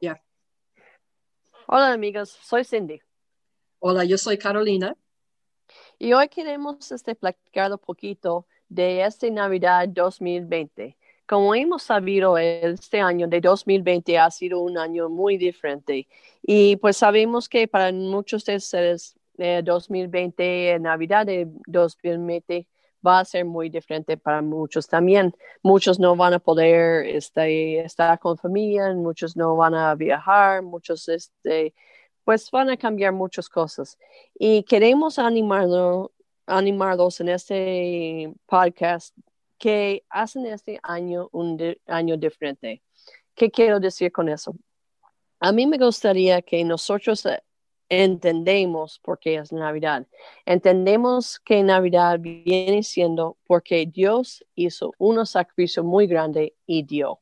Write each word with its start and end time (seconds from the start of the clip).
Ya. 0.00 0.22
Hola 1.66 1.92
amigos, 1.92 2.30
soy 2.42 2.64
Cindy. 2.64 3.00
Hola, 3.78 4.04
yo 4.04 4.18
soy 4.18 4.38
Carolina. 4.38 4.96
Y 5.98 6.12
hoy 6.12 6.28
queremos 6.28 6.92
este, 6.92 7.14
platicar 7.14 7.72
un 7.72 7.78
poquito 7.78 8.46
de 8.68 9.04
esta 9.04 9.28
Navidad 9.30 9.88
2020. 9.88 10.96
Como 11.26 11.54
hemos 11.54 11.82
sabido, 11.82 12.38
este 12.38 13.00
año 13.00 13.26
de 13.26 13.40
2020 13.40 14.18
ha 14.18 14.30
sido 14.30 14.60
un 14.60 14.78
año 14.78 15.08
muy 15.08 15.38
diferente. 15.38 16.06
Y 16.42 16.76
pues 16.76 16.98
sabemos 16.98 17.48
que 17.48 17.66
para 17.66 17.90
muchos 17.92 18.44
de 18.44 18.56
ustedes, 18.56 19.16
eh, 19.38 19.62
2020, 19.64 20.78
Navidad 20.80 21.26
de 21.26 21.48
2020, 21.66 22.66
va 23.04 23.20
a 23.20 23.24
ser 23.24 23.44
muy 23.44 23.70
diferente 23.70 24.16
para 24.16 24.42
muchos 24.42 24.86
también. 24.88 25.34
Muchos 25.62 25.98
no 25.98 26.16
van 26.16 26.34
a 26.34 26.38
poder 26.38 27.06
este, 27.06 27.80
estar 27.80 28.18
con 28.18 28.36
familia, 28.36 28.92
muchos 28.94 29.36
no 29.36 29.56
van 29.56 29.74
a 29.74 29.94
viajar, 29.94 30.62
muchos 30.62 31.08
este, 31.08 31.74
pues 32.24 32.50
van 32.50 32.70
a 32.70 32.76
cambiar 32.76 33.12
muchas 33.12 33.48
cosas. 33.48 33.98
Y 34.34 34.62
queremos 34.64 35.18
animarlo, 35.18 36.12
animarlos 36.46 37.20
en 37.20 37.28
este 37.30 38.32
podcast 38.46 39.16
que 39.58 40.04
hacen 40.10 40.46
este 40.46 40.78
año 40.82 41.28
un 41.32 41.76
año 41.86 42.16
diferente. 42.16 42.82
¿Qué 43.34 43.50
quiero 43.50 43.80
decir 43.80 44.12
con 44.12 44.28
eso? 44.28 44.54
A 45.40 45.52
mí 45.52 45.66
me 45.66 45.78
gustaría 45.78 46.42
que 46.42 46.64
nosotros 46.64 47.26
entendemos 47.88 48.98
por 48.98 49.18
qué 49.18 49.36
es 49.36 49.52
Navidad. 49.52 50.06
Entendemos 50.44 51.38
que 51.40 51.62
Navidad 51.62 52.18
viene 52.20 52.82
siendo 52.82 53.36
porque 53.46 53.86
Dios 53.86 54.44
hizo 54.54 54.92
un 54.98 55.24
sacrificio 55.26 55.84
muy 55.84 56.06
grande 56.06 56.54
y 56.66 56.82
dio. 56.82 57.20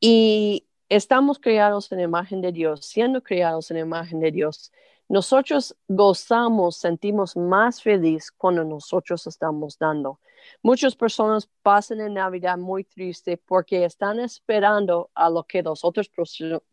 Y 0.00 0.66
estamos 0.88 1.38
creados 1.38 1.90
en 1.92 2.00
imagen 2.00 2.40
de 2.40 2.52
Dios, 2.52 2.84
siendo 2.84 3.22
creados 3.22 3.70
en 3.70 3.78
imagen 3.78 4.20
de 4.20 4.32
Dios. 4.32 4.72
Nosotros 5.08 5.76
gozamos, 5.88 6.76
sentimos 6.76 7.36
más 7.36 7.82
feliz 7.82 8.32
cuando 8.32 8.64
nosotros 8.64 9.26
estamos 9.26 9.78
dando. 9.78 10.18
Muchas 10.62 10.96
personas 10.96 11.48
pasan 11.62 12.00
en 12.00 12.14
Navidad 12.14 12.58
muy 12.58 12.84
triste 12.84 13.36
porque 13.36 13.84
están 13.84 14.18
esperando 14.20 15.10
a 15.14 15.30
lo 15.30 15.44
que 15.44 15.62
las 15.62 15.84
otras 15.84 16.10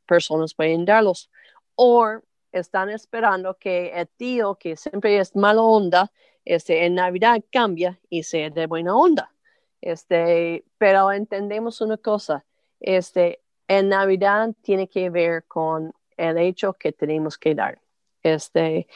personas 0.05 0.53
pueden 0.53 0.85
darlos. 0.85 1.29
O 1.75 2.21
están 2.51 2.89
esperando 2.89 3.57
que 3.57 3.91
el 3.93 4.07
tío, 4.07 4.55
que 4.55 4.75
siempre 4.75 5.17
es 5.19 5.35
mala 5.35 5.61
onda, 5.61 6.11
este, 6.45 6.85
en 6.85 6.95
Navidad 6.95 7.41
cambia 7.51 7.99
y 8.09 8.23
sea 8.23 8.49
de 8.49 8.65
buena 8.67 8.95
onda. 8.95 9.33
Este, 9.81 10.65
pero 10.77 11.11
entendemos 11.11 11.81
una 11.81 11.97
cosa, 11.97 12.45
este, 12.79 13.41
en 13.67 13.89
Navidad 13.89 14.53
tiene 14.61 14.87
que 14.87 15.09
ver 15.09 15.45
con 15.45 15.93
el 16.17 16.37
hecho 16.37 16.73
que 16.73 16.91
tenemos 16.91 17.37
que 17.37 17.55
dar. 17.55 17.81
Este, 18.23 18.87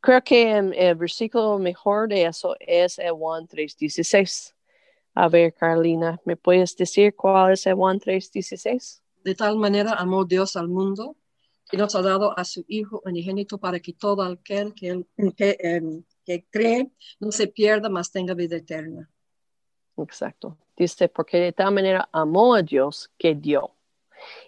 creo 0.00 0.22
que 0.22 0.56
el 0.56 0.94
versículo 0.96 1.58
mejor 1.58 2.08
de 2.08 2.24
eso 2.24 2.56
es 2.58 2.98
el 2.98 3.12
Juan 3.12 3.46
3.16. 3.46 4.54
A 5.14 5.28
ver, 5.28 5.54
Carolina, 5.54 6.20
¿me 6.24 6.36
puedes 6.36 6.76
decir 6.76 7.14
cuál 7.14 7.52
es 7.52 7.66
el 7.66 7.74
Juan 7.74 8.00
3.16? 8.00 9.00
De 9.22 9.34
tal 9.34 9.56
manera 9.56 9.92
amó 9.92 10.24
Dios 10.24 10.56
al 10.56 10.68
mundo 10.68 11.16
y 11.74 11.76
nos 11.76 11.96
ha 11.96 12.02
dado 12.02 12.38
a 12.38 12.44
su 12.44 12.64
Hijo 12.68 13.02
unigénito 13.04 13.58
para 13.58 13.80
que 13.80 13.92
todo 13.92 14.22
aquel 14.22 14.74
que, 14.74 15.04
que, 15.36 16.02
que 16.24 16.44
cree 16.48 16.90
no 17.18 17.32
se 17.32 17.48
pierda, 17.48 17.88
mas 17.88 18.12
tenga 18.12 18.32
vida 18.32 18.56
eterna. 18.56 19.10
Exacto. 19.96 20.56
Dice, 20.76 21.08
porque 21.08 21.38
de 21.38 21.52
tal 21.52 21.74
manera 21.74 22.08
amó 22.12 22.54
a 22.54 22.62
Dios 22.62 23.10
que 23.18 23.34
dio. 23.34 23.72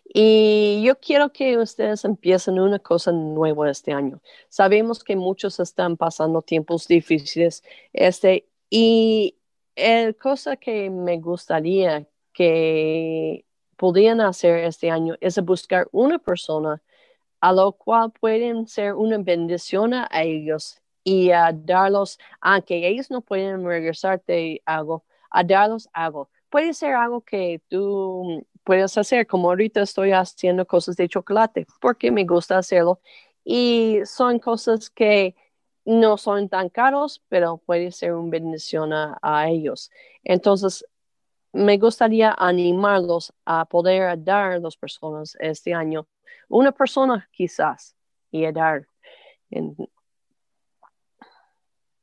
Y 0.05 0.83
yo 0.85 1.01
quiero 1.01 1.33
que 1.33 1.59
ustedes 1.59 2.05
empiecen 2.05 2.61
una 2.61 2.79
cosa 2.79 3.11
nueva 3.11 3.71
este 3.71 3.93
año. 3.93 4.23
Sabemos 4.49 5.03
que 5.03 5.17
muchos 5.17 5.59
están 5.59 5.97
pasando 5.97 6.43
tiempos 6.43 6.87
difíciles, 6.87 7.65
este, 7.93 8.49
y 8.71 9.37
el 9.75 10.17
cosa 10.17 10.57
que 10.57 10.91
me 10.91 11.19
gustaría 11.19 12.07
que 12.33 13.45
pudieran 13.77 14.21
hacer 14.21 14.59
este 14.65 14.91
año 14.93 15.17
es 15.21 15.39
buscar 15.45 15.89
una 15.91 16.19
persona 16.21 16.81
a 17.47 17.53
lo 17.53 17.71
cual 17.73 18.11
pueden 18.11 18.67
ser 18.67 18.95
una 18.95 19.19
bendición 19.19 19.95
a 19.95 20.09
ellos 20.25 20.83
y 21.05 21.31
a 21.31 21.53
darlos, 21.53 22.19
aunque 22.41 22.89
ellos 22.89 23.09
no 23.09 23.21
pueden 23.21 23.65
regresarte 23.65 24.63
algo, 24.67 25.05
a 25.31 25.45
darlos 25.45 25.89
algo. 25.93 26.29
Puede 26.51 26.75
ser 26.75 26.95
algo 26.95 27.21
que 27.21 27.63
tú 27.69 28.45
puedes 28.65 28.99
hacer, 28.99 29.29
como 29.29 29.49
ahorita 29.51 29.83
estoy 29.83 30.11
haciendo 30.11 30.67
cosas 30.67 30.97
de 30.97 31.09
chocolate, 31.09 31.69
porque 31.81 32.11
me 32.11 32.25
gusta 32.25 32.59
hacerlo. 32.59 33.01
Y 33.45 34.01
son 34.07 34.41
cosas 34.41 34.91
que 34.91 35.37
no 35.85 36.19
son 36.19 36.49
tan 36.49 36.69
caros, 36.69 37.23
pero 37.29 37.59
puede 37.59 37.93
ser 37.93 38.15
una 38.15 38.31
bendición 38.31 38.93
a, 38.93 39.49
ellos. 39.49 39.93
Entonces, 40.25 40.85
me 41.53 41.79
gustaría 41.79 42.35
animarlos 42.37 43.33
a 43.45 43.67
poder 43.67 44.25
dar 44.25 44.53
a 44.55 44.59
las 44.59 44.77
personas 44.77 45.37
este 45.41 45.75
año 45.75 46.09
una 46.49 46.73
persona 46.73 47.29
quizás 47.33 47.97
y 48.31 48.45
a 48.45 48.53
dar. 48.53 48.87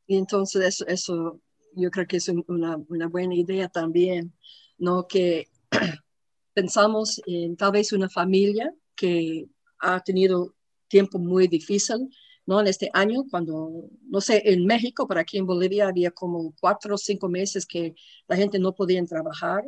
Y 0.08 0.18
entonces 0.18 0.64
eso, 0.64 0.86
eso, 0.88 1.42
yo 1.76 1.90
creo 1.90 2.08
que 2.08 2.18
es 2.18 2.30
una, 2.30 2.78
una 2.90 3.08
buena 3.08 3.36
idea 3.36 3.68
también, 3.70 4.34
¿no? 4.78 5.08
Que 5.08 5.48
pensamos 6.53 7.22
en 7.26 7.56
tal 7.56 7.72
vez 7.72 7.94
una 7.94 8.09
familia 8.09 8.74
que 8.96 9.48
ha 9.80 10.00
tenido 10.02 10.56
tiempo 10.88 11.20
muy 11.20 11.48
difícil, 11.48 12.09
¿no? 12.46 12.59
En 12.59 12.68
este 12.68 12.90
año, 12.94 13.24
cuando, 13.30 13.90
no 14.03 14.22
sé, 14.22 14.42
en 14.46 14.66
México, 14.66 15.08
por 15.08 15.18
aquí 15.18 15.38
en 15.38 15.46
Bolivia 15.46 15.88
había 15.88 16.12
como 16.12 16.53
cuatro 16.59 16.96
o 16.96 16.98
cinco 16.98 17.30
meses 17.30 17.66
que 17.66 17.96
la 18.28 18.36
gente 18.36 18.59
no 18.59 18.76
podía 18.76 19.03
trabajar. 19.06 19.64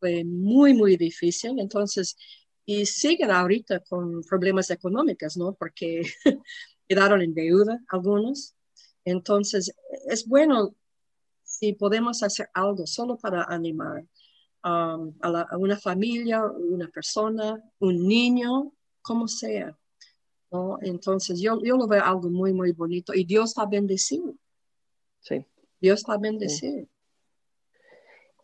Fue 0.00 0.24
muy, 0.24 0.74
muy 0.74 0.96
difícil. 0.96 1.58
Entonces, 1.58 2.16
y 2.66 2.86
siguen 2.86 3.30
ahorita 3.30 3.80
con 3.80 4.22
problemas 4.22 4.70
económicos, 4.70 5.36
¿no? 5.36 5.54
Porque 5.54 6.02
quedaron 6.88 7.22
en 7.22 7.34
deuda 7.34 7.80
algunos. 7.88 8.54
Entonces, 9.04 9.74
es 10.08 10.26
bueno 10.26 10.74
si 11.42 11.74
podemos 11.74 12.22
hacer 12.22 12.48
algo 12.54 12.86
solo 12.86 13.16
para 13.16 13.44
animar 13.44 14.04
um, 14.64 15.14
a, 15.20 15.56
una 15.58 15.78
familia, 15.78 16.42
una 16.44 16.88
persona, 16.88 17.62
un 17.78 18.06
niño, 18.06 18.72
como 19.02 19.28
sea. 19.28 19.76
¿no? 20.50 20.78
Entonces, 20.80 21.40
yo, 21.40 21.60
yo 21.62 21.76
lo 21.76 21.86
veo 21.86 22.02
algo 22.02 22.30
muy, 22.30 22.52
muy 22.52 22.72
bonito 22.72 23.12
y 23.14 23.24
Dios 23.24 23.50
está 23.50 23.66
bendecido. 23.66 24.34
Sí. 25.20 25.44
Dios 25.80 26.00
está 26.00 26.16
bendecido. 26.16 26.86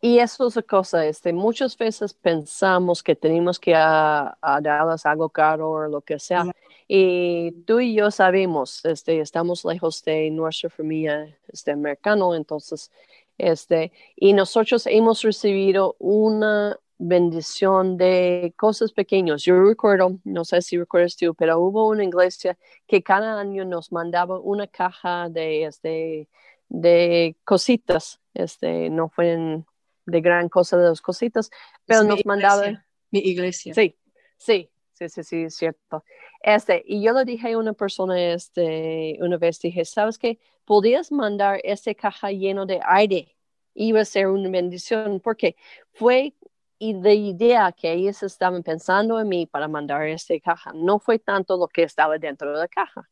Y 0.03 0.19
eso 0.19 0.47
es 0.47 0.57
la 0.57 0.63
cosa, 0.63 1.05
este, 1.05 1.33
muchas 1.35 1.77
veces 1.77 2.15
pensamos 2.15 3.03
que 3.03 3.15
tenemos 3.15 3.61
que 3.61 3.75
a, 3.77 4.35
darles 4.63 5.05
algo 5.05 5.29
caro 5.29 5.71
o 5.71 5.89
lo 5.89 6.01
que 6.01 6.19
sea. 6.19 6.45
Y 6.89 7.53
tú 7.67 7.81
y 7.81 7.95
yo 7.95 8.11
sabemos, 8.11 8.83
este, 8.87 9.21
estamos 9.21 9.63
lejos 9.65 10.03
de 10.05 10.31
nuestra 10.31 10.71
familia 10.71 11.37
este, 11.49 11.73
americano, 11.73 12.35
entonces, 12.35 12.91
este, 13.37 13.93
y 14.17 14.33
nosotros 14.33 14.87
hemos 14.87 15.21
recibido 15.23 15.97
una 15.99 16.79
bendición 16.99 17.97
de 17.99 18.55
cosas 18.57 18.93
pequeñas. 18.93 19.43
Yo 19.43 19.63
recuerdo, 19.63 20.19
no 20.25 20.45
sé 20.47 20.63
si 20.63 20.79
recuerdas 20.79 21.17
tú, 21.17 21.35
pero 21.35 21.59
hubo 21.61 21.89
una 21.89 22.05
iglesia 22.05 22.57
que 22.87 23.03
cada 23.03 23.39
año 23.39 23.67
nos 23.67 23.93
mandaba 23.93 24.39
una 24.39 24.67
caja 24.67 25.29
de, 25.29 25.65
este, 25.65 26.29
de 26.69 27.37
cositas. 27.45 28.21
Este, 28.35 28.91
no 28.91 29.09
fueron 29.09 29.67
de 30.11 30.21
gran 30.21 30.49
cosa 30.49 30.77
de 30.77 30.89
las 30.89 31.01
cositas, 31.01 31.51
pero 31.87 32.03
nos 32.03 32.25
mandaba... 32.25 32.85
Mi 33.11 33.19
iglesia. 33.21 33.75
Sí, 33.75 33.97
sí, 34.37 34.71
sí, 34.93 35.09
sí, 35.09 35.25
sí, 35.25 35.43
es 35.45 35.57
cierto. 35.57 36.05
Este, 36.43 36.83
y 36.87 37.03
yo 37.03 37.13
le 37.13 37.25
dije 37.25 37.53
a 37.53 37.59
una 37.59 37.73
persona 37.73 38.33
este, 38.33 39.19
una 39.21 39.37
vez, 39.37 39.61
dije, 39.61 39.85
¿sabes 39.85 40.17
qué? 40.17 40.39
Podías 40.65 41.11
mandar 41.11 41.61
ese 41.65 41.95
caja 41.95 42.31
lleno 42.31 42.67
de 42.67 42.81
aire. 42.85 43.37
Iba 43.75 44.01
a 44.01 44.05
ser 44.05 44.29
una 44.29 44.49
bendición 44.49 45.21
porque 45.21 45.57
fue 45.93 46.35
y 46.79 46.95
de 46.95 47.15
idea 47.15 47.73
que 47.73 47.93
ellos 47.93 48.23
estaban 48.23 48.63
pensando 48.63 49.21
en 49.21 49.29
mí 49.29 49.47
para 49.47 49.69
mandar 49.69 50.07
esta 50.07 50.39
caja. 50.41 50.73
No 50.75 50.99
fue 50.99 51.19
tanto 51.19 51.59
lo 51.59 51.69
que 51.69 51.83
estaba 51.83 52.17
dentro 52.17 52.53
de 52.53 52.59
la 52.59 52.69
caja. 52.69 53.09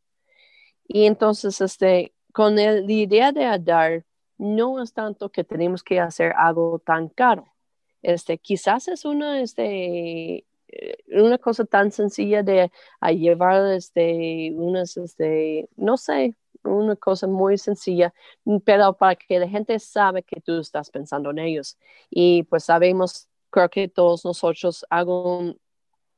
Y 0.87 1.05
entonces, 1.05 1.61
este, 1.61 2.14
con 2.32 2.56
la 2.56 2.81
idea 2.81 3.31
de 3.31 3.58
dar 3.58 4.06
no 4.38 4.82
es 4.82 4.93
tanto 4.93 5.31
que 5.31 5.44
tenemos 5.44 5.82
que 5.82 6.00
hacer 6.00 6.32
algo 6.37 6.79
tan 6.81 7.08
caro. 7.08 7.46
Este, 8.02 8.38
quizás 8.38 8.88
es 8.88 9.05
una, 9.05 9.40
este, 9.40 10.46
eh, 10.69 10.96
una 11.08 11.38
cosa 11.38 11.64
tan 11.64 11.90
sencilla 11.93 12.43
de 12.43 12.70
llevar 13.14 13.73
este, 13.73 14.52
unas, 14.55 14.96
este, 14.96 15.69
no 15.76 15.96
sé, 15.96 16.37
una 16.64 16.96
cosa 16.96 17.26
muy 17.26 17.58
sencilla, 17.58 18.12
pero 18.64 18.93
para 18.94 19.17
que 19.17 19.38
la 19.38 19.49
gente 19.49 19.79
sabe 19.79 20.23
que 20.23 20.40
tú 20.40 20.58
estás 20.61 20.90
pensando 20.90 21.31
en 21.31 21.38
ellos. 21.38 21.79
Y 22.11 22.44
pues 22.44 22.64
sabemos, 22.64 23.29
creo 23.50 23.69
que 23.70 23.88
todos 23.88 24.25
nosotros 24.25 24.85
hago 24.90 25.55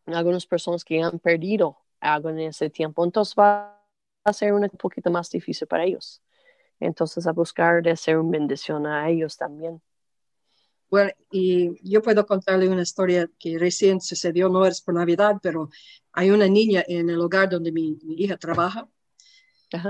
algunas 0.06 0.46
personas 0.46 0.84
que 0.84 1.02
han 1.02 1.19
perdido 1.19 1.78
algo 2.00 2.31
en 2.31 2.40
ese 2.40 2.70
tiempo. 2.70 3.05
Entonces 3.05 3.34
va 3.38 3.81
a 4.25 4.32
ser 4.32 4.52
un 4.52 4.69
poquito 4.70 5.11
más 5.11 5.31
difícil 5.31 5.67
para 5.69 5.84
ellos. 5.84 6.22
Entonces 6.81 7.27
a 7.27 7.32
buscar 7.32 7.82
de 7.82 7.97
ser 7.97 8.19
una 8.19 8.31
bendición 8.31 8.87
a 8.87 9.09
ellos 9.09 9.37
también. 9.37 9.81
Bueno, 10.91 11.12
y 11.31 11.71
yo 11.88 12.03
puedo 12.03 12.27
contarle 12.27 12.69
una 12.69 12.82
historia 12.82 13.31
que 13.38 13.59
recién 13.59 14.00
sucedió, 14.00 14.49
no 14.49 14.67
es 14.67 14.81
por 14.81 14.94
Navidad, 14.94 15.37
pero 15.41 15.71
hay 16.12 16.31
una 16.31 16.49
niña 16.49 16.85
en 16.88 17.09
el 17.09 17.21
hogar 17.21 17.49
donde 17.49 17.71
mi, 17.71 17.97
hija 18.17 18.37
trabaja. 18.37 18.88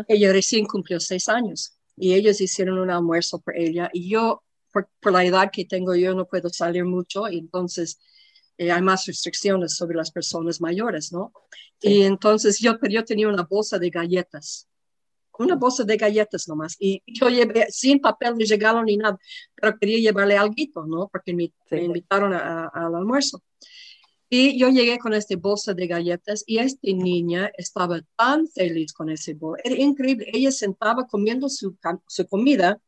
Ella 0.08 0.30
recién 0.30 0.66
cumplió 0.66 1.00
seis 1.00 1.30
años 1.30 1.78
y 1.96 2.12
ellos 2.12 2.38
hicieron 2.42 2.78
un 2.78 2.90
almuerzo 2.90 3.40
por 3.40 3.56
ella 3.56 3.88
y 3.94 4.10
yo, 4.10 4.42
por, 4.70 4.88
la 5.10 5.24
edad 5.24 5.50
que 5.50 5.64
tengo 5.64 5.94
yo, 5.94 6.14
no 6.14 6.26
puedo 6.26 6.50
salir 6.50 6.84
mucho 6.84 7.28
y 7.28 7.38
entonces 7.38 7.98
eh, 8.58 8.70
hay 8.70 8.82
más 8.82 9.06
restricciones 9.06 9.74
sobre 9.76 9.96
las 9.96 10.10
personas 10.10 10.60
mayores, 10.60 11.12
¿no? 11.12 11.32
Y 11.80 12.02
entonces 12.02 12.58
yo, 12.58 12.78
yo 12.90 13.04
tenía 13.06 13.28
una 13.28 13.44
bolsa 13.44 13.78
de 13.78 13.88
galletas 13.88 14.69
una 15.40 15.56
bolsa 15.56 15.84
de 15.84 15.96
galletas 15.96 16.46
nomás. 16.48 16.76
Y 16.78 17.02
yo 17.06 17.28
llevé 17.28 17.66
sin 17.70 18.00
papel 18.00 18.36
de 18.36 18.46
regalo 18.46 18.82
ni 18.84 18.96
nada, 18.96 19.18
pero 19.54 19.78
quería 19.78 19.98
llevarle 19.98 20.36
algo, 20.36 20.54
¿no? 20.86 21.08
Porque 21.08 21.34
me, 21.34 21.52
invitaron 21.70 22.34
al 22.34 22.94
almuerzo. 22.94 23.42
Y 24.28 24.56
yo 24.58 24.68
llegué 24.68 24.98
con 24.98 25.12
esta 25.12 25.34
bolsa 25.36 25.74
de 25.74 25.88
galletas 25.88 26.44
y 26.46 26.58
esta 26.58 26.86
niña 26.92 27.50
estaba 27.56 28.00
tan 28.16 28.46
feliz 28.46 28.92
con 28.92 29.10
ese 29.10 29.34
bolsa. 29.34 29.62
Era 29.64 29.76
increíble. 29.82 30.30
Ella 30.32 30.52
sentaba 30.52 31.06
comiendo 31.06 31.48
su, 31.48 31.76
su 32.06 32.26
comida 32.28 32.80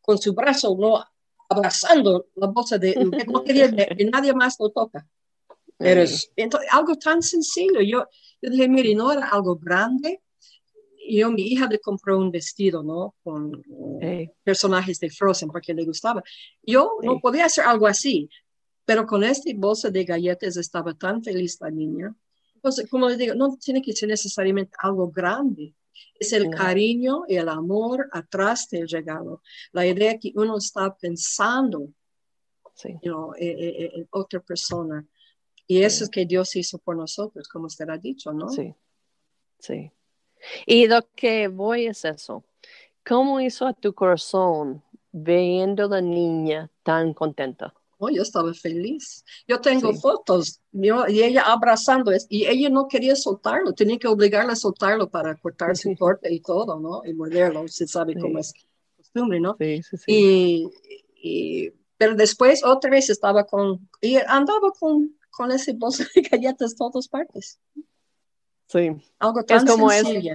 con 0.00 0.16
su 0.16 0.32
brazo, 0.32 0.74
¿no? 0.78 1.04
Abrazando 1.48 2.26
la 2.34 2.46
bolsa 2.46 2.78
de... 2.78 2.94
no 3.28 3.44
quería 3.44 3.70
que 3.70 4.04
nadie 4.06 4.32
más 4.32 4.56
lo 4.58 4.70
toca. 4.70 5.06
Pero 5.76 6.04
entonces, 6.36 6.68
algo 6.70 6.94
tan 6.96 7.22
sencillo. 7.22 7.80
Yo, 7.80 8.06
yo 8.40 8.50
dije, 8.50 8.68
mire, 8.68 8.94
no 8.94 9.10
era 9.12 9.28
algo 9.28 9.56
grande, 9.56 10.22
yo, 11.18 11.30
mi 11.30 11.42
hija 11.42 11.66
le 11.68 11.78
compró 11.78 12.18
un 12.18 12.30
vestido, 12.30 12.82
¿no? 12.82 13.14
Con 13.22 13.62
personajes 14.44 15.00
de 15.00 15.10
Frozen 15.10 15.48
porque 15.50 15.74
le 15.74 15.84
gustaba. 15.84 16.22
Yo 16.62 16.92
no 17.02 17.20
podía 17.20 17.46
hacer 17.46 17.64
algo 17.64 17.86
así, 17.86 18.28
pero 18.84 19.06
con 19.06 19.24
esta 19.24 19.50
bolsa 19.54 19.90
de 19.90 20.04
galletas 20.04 20.56
estaba 20.56 20.94
tan 20.94 21.22
feliz 21.22 21.58
la 21.60 21.70
niña. 21.70 22.14
Entonces, 22.54 22.88
como 22.90 23.08
le 23.08 23.16
digo, 23.16 23.34
no 23.34 23.56
tiene 23.56 23.80
que 23.80 23.92
ser 23.92 24.08
necesariamente 24.08 24.72
algo 24.78 25.10
grande. 25.10 25.74
Es 26.14 26.32
el 26.32 26.50
cariño 26.50 27.24
y 27.26 27.36
el 27.36 27.48
amor 27.48 28.08
atrás 28.12 28.68
del 28.68 28.88
regalo. 28.88 29.42
La 29.72 29.86
idea 29.86 30.18
que 30.18 30.32
uno 30.34 30.58
está 30.58 30.94
pensando 30.96 31.92
en, 32.84 34.08
otra 34.10 34.40
persona. 34.40 35.06
Y 35.66 35.82
eso 35.82 36.04
es 36.04 36.10
que 36.10 36.26
Dios 36.26 36.54
hizo 36.56 36.78
por 36.78 36.96
nosotros, 36.96 37.48
como 37.48 37.66
usted 37.66 37.88
ha 37.88 37.96
dicho, 37.96 38.32
¿no? 38.32 38.48
Sí, 38.48 38.74
sí. 39.58 39.90
Y 40.66 40.86
lo 40.86 41.08
que 41.14 41.48
voy 41.48 41.86
es 41.86 42.04
eso. 42.04 42.44
¿Cómo 43.06 43.40
hizo 43.40 43.66
a 43.66 43.72
tu 43.72 43.94
corazón 43.94 44.82
viendo 45.12 45.84
a 45.84 45.88
la 45.88 46.00
niña 46.00 46.70
tan 46.82 47.14
contenta? 47.14 47.74
Oh, 48.02 48.08
yo 48.08 48.22
estaba 48.22 48.54
feliz. 48.54 49.24
Yo 49.46 49.60
tengo 49.60 49.92
fotos 49.92 50.60
y 50.72 51.22
ella 51.22 51.42
abrazando 51.42 52.12
y 52.30 52.46
ella 52.46 52.70
no 52.70 52.88
quería 52.88 53.14
soltarlo, 53.14 53.74
tenía 53.74 53.98
que 53.98 54.08
obligarla 54.08 54.54
a 54.54 54.56
soltarlo 54.56 55.10
para 55.10 55.34
cortar 55.34 55.76
su 55.76 55.94
torta 55.94 56.30
y 56.30 56.40
todo, 56.40 56.80
¿no? 56.80 57.02
Y 57.04 57.12
morderlo, 57.12 57.68
se 57.68 57.86
sabe 57.86 58.14
cómo 58.18 58.38
es 58.38 58.54
costumbre, 58.96 59.38
¿no? 59.38 59.54
Sí, 59.58 59.82
sí, 59.82 59.96
sí. 59.98 60.70
Y, 61.22 61.72
pero 61.98 62.14
después 62.14 62.64
otra 62.64 62.90
vez 62.90 63.10
estaba 63.10 63.44
con, 63.44 63.86
y 64.00 64.16
andaba 64.16 64.70
con, 64.78 65.14
con 65.30 65.52
ese 65.52 65.74
bolso 65.74 66.02
de 66.14 66.22
galletas 66.22 66.74
todas 66.76 67.06
partes. 67.06 67.60
Sí. 68.70 68.92
Algo 69.18 69.42
tan 69.42 69.58
es 69.58 69.64
como 69.64 69.90
sencillo. 69.90 70.34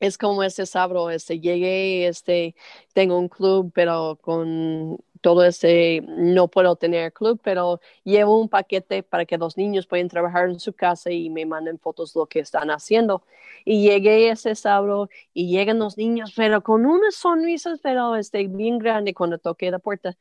Es, 0.00 0.18
como 0.18 0.42
este 0.42 0.66
sábado, 0.66 1.08
este, 1.08 1.38
llegué, 1.38 2.08
este, 2.08 2.56
tengo 2.92 3.16
un 3.16 3.28
club, 3.28 3.70
pero 3.72 4.18
con 4.20 4.98
todo 5.20 5.44
este, 5.44 6.02
no 6.06 6.48
puedo 6.48 6.74
tener 6.74 7.12
club, 7.12 7.40
pero 7.42 7.80
llevo 8.02 8.40
un 8.40 8.48
paquete 8.48 9.04
para 9.04 9.24
que 9.24 9.38
los 9.38 9.56
niños 9.56 9.86
puedan 9.86 10.08
trabajar 10.08 10.48
en 10.48 10.58
su 10.58 10.72
casa 10.72 11.12
y 11.12 11.30
me 11.30 11.46
manden 11.46 11.78
fotos 11.78 12.12
de 12.12 12.20
lo 12.20 12.26
que 12.26 12.40
están 12.40 12.70
haciendo. 12.70 13.22
Y 13.64 13.88
llegué 13.88 14.28
ese 14.28 14.56
sábado 14.56 15.08
y 15.32 15.48
llegan 15.48 15.78
los 15.78 15.96
niños, 15.96 16.32
pero 16.36 16.62
con 16.62 16.86
unas 16.86 17.14
sonrisas, 17.14 17.78
pero 17.80 18.16
este, 18.16 18.48
bien 18.48 18.78
grande 18.78 19.14
cuando 19.14 19.38
toqué 19.38 19.70
la 19.70 19.78
puerta 19.78 20.16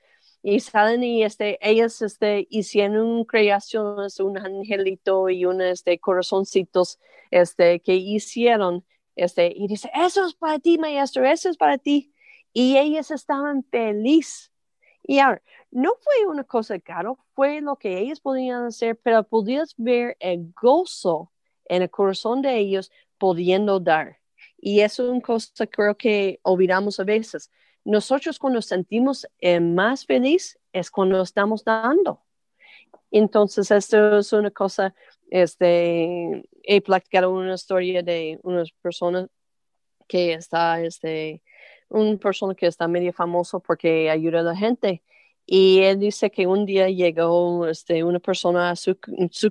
y 0.47 0.59
salen 0.59 1.03
y 1.03 1.24
este, 1.24 1.57
ellas 1.59 2.03
este, 2.03 2.45
hicieron 2.51 3.25
creaciones, 3.25 4.19
un 4.19 4.38
angelito 4.38 5.27
y 5.27 5.44
un 5.44 5.59
este, 5.59 5.97
corazoncitos 5.97 7.00
este, 7.31 7.80
que 7.80 7.95
hicieron. 7.95 8.86
Este, 9.15 9.51
y 9.56 9.68
dice, 9.68 9.89
eso 9.95 10.24
es 10.24 10.36
para 10.36 10.59
ti, 10.59 10.77
maestro, 10.77 11.25
eso 11.25 11.50
es 11.50 11.57
para 11.57 11.80
ti. 11.80 12.13
Y 12.53 12.77
ellas 12.77 13.09
estaban 13.09 13.63
felices. 13.71 14.51
Y 15.01 15.18
ahora, 15.18 15.42
no 15.71 15.94
fue 16.00 16.27
una 16.27 16.44
cosa 16.44 16.80
caro, 16.80 17.18
fue 17.33 17.62
lo 17.62 17.77
que 17.77 17.97
ellas 17.97 18.19
podían 18.19 18.65
hacer, 18.65 19.00
pero 19.01 19.24
podías 19.24 19.74
ver 19.77 20.15
el 20.19 20.53
gozo 20.53 21.31
en 21.65 21.81
el 21.81 21.89
corazón 21.89 22.44
de 22.44 22.56
ellos 22.59 22.92
pudiendo 23.18 23.80
dar. 23.80 24.19
Y 24.57 24.81
eso 24.81 25.06
es 25.06 25.09
una 25.09 25.21
cosa 25.21 25.65
creo 25.65 25.97
que 25.97 26.39
olvidamos 26.44 27.00
a 27.00 27.03
veces 27.03 27.50
nosotros 27.85 28.39
cuando 28.39 28.57
nos 28.57 28.65
sentimos 28.65 29.27
eh, 29.39 29.59
más 29.59 30.05
feliz 30.05 30.59
es 30.73 30.89
cuando 30.89 31.21
estamos 31.21 31.63
dando. 31.63 32.21
Entonces, 33.11 33.69
esto 33.71 34.17
es 34.17 34.33
una 34.33 34.51
cosa, 34.51 34.93
este, 35.29 36.43
he 36.63 36.81
platicado 36.81 37.31
una 37.31 37.53
historia 37.53 38.01
de 38.01 38.39
unas 38.43 38.71
personas 38.81 39.29
que 40.07 40.33
está, 40.33 40.81
este, 40.81 41.41
una 41.89 42.17
persona 42.17 42.55
que 42.55 42.67
está 42.67 42.87
medio 42.87 43.13
famoso 43.13 43.59
porque 43.59 44.09
ayuda 44.09 44.39
a 44.39 44.43
la 44.43 44.55
gente. 44.55 45.03
Y 45.45 45.81
él 45.81 45.99
dice 45.99 46.31
que 46.31 46.47
un 46.47 46.65
día 46.65 46.89
llegó 46.89 47.67
este, 47.67 48.03
una 48.03 48.19
persona 48.19 48.71
a 48.71 48.75
su, 48.75 48.97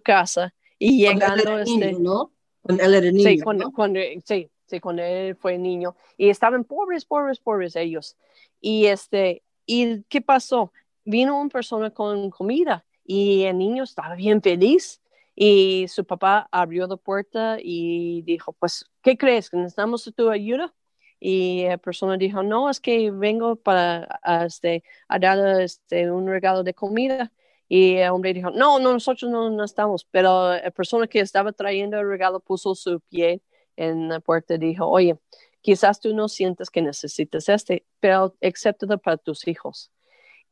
casa 0.03 0.53
y 0.77 1.07
llegando... 1.07 1.61
este, 1.61 1.93
¿no? 1.93 2.33
Cuando 2.61 2.83
él 2.83 2.95
era 2.95 3.13
niño. 3.13 3.29
Sí, 3.29 3.41
cuando, 3.41 4.01
sí, 4.25 4.51
sí, 4.67 4.81
cuando 4.81 5.03
él 5.03 5.37
fue 5.37 5.59
niño. 5.59 5.97
Y 6.17 6.31
estaban 6.31 6.65
pobres, 6.65 7.05
pobres, 7.05 7.41
pobres 7.41 7.77
ellos. 7.77 8.17
Y 8.61 8.87
este, 8.87 9.43
¿y 9.67 10.03
qué 10.05 10.21
pasó? 10.21 10.73
Vino 11.05 11.41
una 11.41 11.51
persona 11.51 11.91
con 11.91 12.31
comida 12.31 12.85
y 13.05 13.45
el 13.45 13.59
niño 13.59 13.85
estaba 13.85 14.15
bien 14.15 14.43
feliz. 14.43 15.01
Y 15.37 15.87
su 15.89 16.05
papá 16.05 16.49
abrió 16.53 16.87
la 16.87 16.97
puerta 16.97 17.59
y 17.61 18.23
dijo, 18.23 18.53
pues, 18.53 18.89
¿qué 19.03 19.17
crees? 19.19 19.53
¿Necesitamos 19.53 20.11
tu 20.17 20.31
ayuda? 20.31 20.73
Y 21.19 21.65
la 21.67 21.79
persona 21.79 22.17
dijo, 22.17 22.43
no, 22.43 22.71
es 22.71 22.81
que 22.81 23.11
vengo 23.11 23.57
para 23.57 24.21
este, 24.47 24.85
a 25.09 25.19
dar 25.19 25.61
este, 25.61 26.11
un 26.11 26.27
regalo 26.29 26.63
de 26.63 26.75
comida. 26.75 27.33
Y 27.69 27.97
el 27.97 28.11
hombre 28.11 28.35
dijo, 28.35 28.51
no, 28.51 28.79
no, 28.79 28.93
nosotros 28.93 29.31
no, 29.31 29.65
estamos. 29.65 30.05
Pero 30.11 30.53
la 30.53 30.71
persona 30.71 31.07
que 31.07 31.21
estaba 31.21 31.53
trayendo 31.53 31.99
el 31.99 32.09
regalo 32.09 32.41
puso 32.41 32.75
su 32.75 33.01
pie 33.01 33.43
en 33.77 34.09
la 34.09 34.21
puerta 34.21 34.57
dijo, 34.59 34.87
oye, 34.87 35.19
quizás 35.61 36.01
tú 36.01 36.15
no 36.15 36.29
sientes 36.29 36.71
que 36.71 36.83
necesitas 36.83 37.49
este, 37.49 37.87
pero 38.01 38.35
acéptalo 38.43 38.99
para 38.99 39.17
tus 39.17 39.47
hijos. 39.49 39.91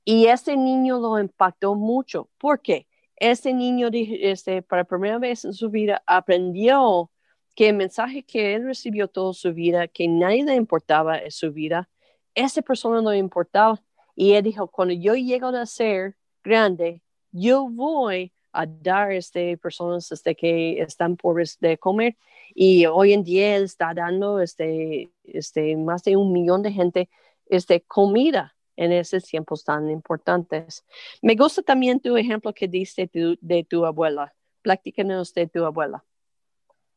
Y 0.05 0.27
este 0.27 0.57
niño 0.57 0.99
lo 0.99 1.19
impactó 1.19 1.75
mucho. 1.75 2.29
¿Por 2.39 2.61
qué? 2.61 2.87
Este 3.17 3.53
niño, 3.53 3.89
este, 3.93 4.63
para 4.63 4.85
primera 4.85 5.19
vez 5.19 5.45
en 5.45 5.53
su 5.53 5.71
vida, 5.71 6.03
aprendió 6.07 7.11
que 7.55 7.69
el 7.69 7.77
mensaje 7.77 8.25
que 8.25 8.55
él 8.55 8.65
recibió 8.65 9.09
toda 9.09 9.35
su 9.35 9.53
vida, 9.53 9.87
que 9.87 10.09
nadie 10.09 10.45
le 10.45 10.55
importaba 10.55 11.19
en 11.19 11.31
su 11.31 11.53
vida, 11.53 11.89
esa 12.35 12.63
persona 12.63 13.03
no 13.03 13.11
le 13.11 13.19
importaba. 13.19 13.81
Y 14.17 14.33
él 14.33 14.43
dijo, 14.43 14.67
cuando 14.69 14.95
yo 14.95 15.15
llego 15.15 15.49
a 15.49 15.67
ser 15.67 16.17
grande, 16.43 17.03
yo 17.31 17.69
voy 17.69 18.33
a 18.53 18.67
dar 18.67 19.13
este, 19.13 19.57
personas 19.57 20.11
este, 20.13 20.35
que 20.35 20.81
están 20.81 21.17
pobres 21.17 21.59
de 21.61 21.79
comer 21.79 22.17
y 22.55 22.87
hoy 22.87 23.13
en 23.13 23.25
día 23.25 23.57
está 23.57 23.93
dando 23.95 24.41
este, 24.41 25.11
este, 25.25 25.77
más 25.77 26.05
de 26.05 26.17
un 26.17 26.33
millón 26.33 26.63
de 26.63 26.73
gente 26.73 27.09
este, 27.47 27.81
comida 27.83 28.55
en 28.77 28.93
esos 28.93 29.25
tiempos 29.25 29.65
tan 29.65 29.91
importantes. 29.91 30.85
Me 31.21 31.35
gusta 31.35 31.63
también 31.63 32.01
tu 32.01 32.17
ejemplo 32.17 32.53
que 32.53 32.69
diste 32.69 33.11
de 33.13 33.65
tu 33.65 33.85
abuela. 33.85 34.35
Platícanos 34.63 35.35
de 35.35 35.47
tu 35.49 35.65
abuela. 35.65 36.05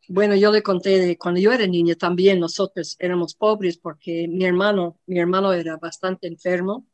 Bueno, 0.08 0.36
yo 0.36 0.52
le 0.52 0.62
conté 0.62 1.00
de 1.00 1.18
cuando 1.18 1.40
yo 1.40 1.52
era 1.52 1.66
niña 1.66 1.96
también 1.96 2.40
nosotros 2.40 2.96
éramos 3.00 3.34
pobres 3.34 3.78
porque 3.78 4.28
mi 4.28 4.46
hermano, 4.46 5.00
mi 5.08 5.20
hermano 5.20 5.52
era 5.52 5.78
bastante 5.78 6.28
enfermo, 6.28 6.86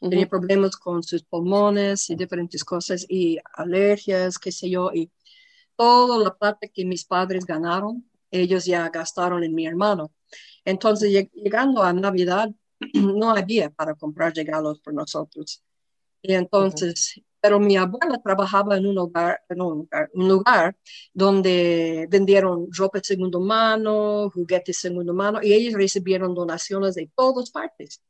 tenía 0.00 0.28
problemas 0.28 0.76
con 0.76 1.02
sus 1.02 1.22
pulmones 1.22 2.10
y 2.10 2.16
diferentes 2.16 2.64
cosas 2.64 3.06
y 3.08 3.38
alergias, 3.54 4.38
qué 4.38 4.52
sé 4.52 4.70
yo, 4.70 4.90
y 4.92 5.10
toda 5.76 6.18
la 6.18 6.34
plata 6.34 6.68
que 6.68 6.84
mis 6.84 7.04
padres 7.04 7.44
ganaron, 7.44 8.04
ellos 8.30 8.64
ya 8.64 8.88
gastaron 8.88 9.44
en 9.44 9.54
mi 9.54 9.66
hermano. 9.66 10.12
Entonces, 10.64 11.28
llegando 11.32 11.82
a 11.82 11.92
Navidad, 11.92 12.50
no 12.94 13.30
había 13.30 13.70
para 13.70 13.94
comprar 13.94 14.34
regalos 14.34 14.80
por 14.80 14.94
nosotros. 14.94 15.62
Y 16.22 16.34
entonces, 16.34 17.20
pero 17.40 17.60
mi 17.60 17.76
abuela 17.76 18.20
trabajaba 18.22 18.76
en 18.76 18.86
un 18.86 18.94
lugar, 18.96 19.40
en 19.48 19.60
un 19.60 19.78
lugar, 19.78 20.10
un 20.14 20.28
lugar 20.28 20.76
donde 21.14 22.08
vendieron 22.10 22.66
ropa 22.72 22.98
de 22.98 23.04
segunda 23.04 23.38
mano, 23.38 24.30
juguetes 24.30 24.76
de 24.76 24.88
segunda 24.88 25.12
mano, 25.12 25.40
y 25.42 25.52
ellos 25.52 25.74
recibieron 25.74 26.34
donaciones 26.34 26.96
de 26.96 27.10
todas 27.14 27.50
partes. 27.50 28.02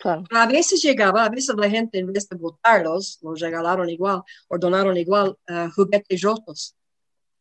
Claro. 0.00 0.24
A 0.30 0.46
veces 0.46 0.82
llegaba, 0.82 1.24
a 1.24 1.28
veces 1.30 1.54
la 1.56 1.68
gente 1.70 1.98
en 1.98 2.12
vez 2.12 2.28
de 2.28 2.36
botarlos, 2.36 3.18
los 3.22 3.40
regalaron 3.40 3.88
igual 3.88 4.22
o 4.48 4.58
donaron 4.58 4.96
igual 4.96 5.36
uh, 5.48 5.70
juguetes 5.74 6.20
rotos. 6.22 6.74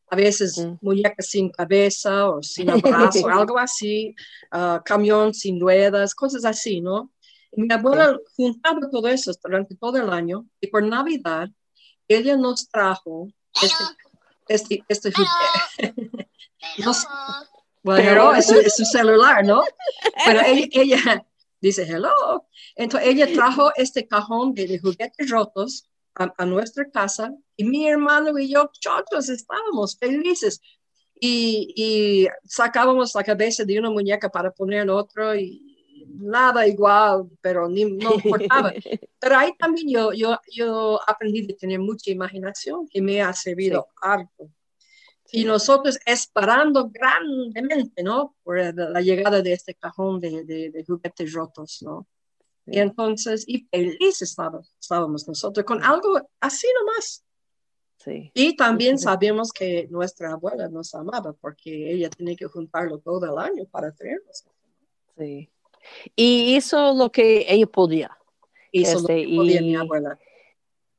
A 0.10 0.16
veces 0.16 0.58
Mm. 0.58 0.78
muñecas 0.82 1.28
sin 1.28 1.50
cabeza 1.50 2.30
o 2.30 2.42
sin 2.44 2.70
abrazo, 2.70 3.28
algo 3.30 3.58
así, 3.58 4.16
uh, 4.54 4.80
camión 4.86 5.34
sin 5.34 5.60
ruedas, 5.60 6.14
cosas 6.16 6.46
así, 6.46 6.80
¿no? 6.82 7.12
Y 7.52 7.62
mi 7.64 7.74
abuela 7.74 8.18
juntaba 8.36 8.80
todo 8.92 9.08
eso 9.08 9.32
durante 9.44 9.76
todo 9.76 9.98
el 9.98 10.10
año 10.12 10.46
y 10.62 10.68
por 10.68 10.84
Navidad 10.84 11.50
ella 12.08 12.36
nos 12.38 12.68
trajo 12.70 13.28
este, 13.62 13.84
este, 14.48 14.84
este 14.88 15.12
juguete. 15.12 16.28
No 16.78 16.94
sé. 16.94 17.08
Bueno, 17.84 18.04
Pero- 18.10 18.36
es, 18.36 18.48
su, 18.48 18.56
es 18.56 18.76
su 18.76 18.86
celular, 18.86 19.46
¿no? 19.46 19.62
Pero 20.26 20.40
ella, 20.46 20.68
ella 20.72 21.26
dice 21.64 21.84
hello. 21.84 22.46
Entonces 22.76 23.10
ella 23.10 23.32
trajo 23.34 23.72
este 23.76 24.06
cajón 24.06 24.54
de, 24.54 24.68
de 24.68 24.80
juguetes 24.80 25.30
rotos 25.30 25.90
a, 26.16 26.32
a 26.38 26.46
nuestra 26.46 26.90
casa 26.92 27.34
y 27.56 27.64
mi 27.64 27.88
hermano 27.88 28.38
y 28.38 28.50
yo, 28.54 28.70
chochos, 28.80 29.30
estábamos 29.30 29.98
felices. 29.98 30.62
Y, 31.16 31.74
y 31.78 32.28
sacábamos 32.44 33.16
la 33.16 33.24
cabeza 33.24 33.64
de 33.64 33.80
una 33.80 33.90
muñeca 33.90 34.30
para 34.30 34.52
poner 34.52 34.82
en 34.82 34.90
otro 34.90 35.34
y 35.34 35.74
nada 36.06 36.68
igual, 36.68 37.30
pero 37.40 37.70
ni, 37.70 37.86
no 37.86 38.16
importaba. 38.16 38.74
Pero 39.20 39.38
ahí 39.38 39.54
también 39.58 39.88
yo, 39.90 40.12
yo, 40.12 40.38
yo 40.52 41.00
aprendí 41.08 41.48
de 41.48 41.54
tener 41.54 41.80
mucha 41.80 42.12
imaginación 42.12 42.90
que 42.90 43.02
me 43.02 43.22
ha 43.22 43.32
servido 43.32 43.88
harto. 44.02 44.50
Y 45.36 45.46
nosotros 45.46 45.98
esperando 46.06 46.90
grandemente, 46.90 48.04
¿no? 48.04 48.36
Por 48.44 48.60
la, 48.60 48.72
la 48.72 49.02
llegada 49.02 49.42
de 49.42 49.54
este 49.54 49.74
cajón 49.74 50.20
de, 50.20 50.44
de, 50.44 50.70
de 50.70 50.86
juguetes 50.86 51.34
rotos, 51.34 51.80
¿no? 51.82 52.08
Y 52.68 52.78
entonces, 52.80 53.44
y 53.48 53.66
felices 53.72 54.22
estábamos, 54.30 54.74
estábamos 54.80 55.28
nosotros 55.28 55.66
con 55.66 55.84
algo 55.84 56.22
así 56.40 56.68
nomás. 56.80 57.24
Sí. 57.98 58.32
Y 58.36 58.56
también 58.56 58.98
Sí. 59.00 59.06
sabíamos 59.06 59.52
que 59.52 59.88
nuestra 59.90 60.34
abuela 60.34 60.70
nos 60.70 60.94
amaba 60.94 61.34
porque 61.34 61.92
ella 61.92 62.10
tenía 62.10 62.36
que 62.36 62.46
juntarlo 62.46 63.00
todo 63.00 63.26
el 63.26 63.38
año 63.38 63.66
para 63.72 63.92
traernos. 63.92 64.46
Sí. 65.18 65.50
Y 66.16 66.56
hizo 66.56 66.94
lo 66.94 67.12
que 67.12 67.46
ella 67.52 67.66
podía. 67.66 68.16
Hizo 68.72 68.98
Este, 69.00 69.26
lo 69.26 69.30
que 69.32 69.36
podía 69.36 69.62
y- 69.62 69.66
mi 69.66 69.76
abuela. 69.76 70.20